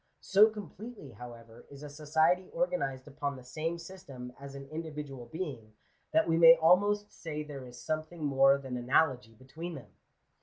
So 0.21 0.49
completely, 0.49 1.11
however, 1.11 1.67
is 1.69 1.83
a 1.83 1.87
society 1.91 2.49
organized 2.53 3.07
upon 3.07 3.35
the 3.35 3.43
same 3.43 3.77
system 3.77 4.33
as 4.39 4.55
an 4.55 4.67
in 4.71 4.81
dividual 4.81 5.27
being, 5.27 5.73
that 6.11 6.27
we 6.27 6.37
may 6.37 6.55
almost 6.55 7.11
say 7.13 7.43
there 7.43 7.67
is 7.67 7.79
something 7.85 8.25
more 8.25 8.57
than 8.57 8.77
analogy 8.77 9.35
between 9.35 9.75
them. 9.75 9.91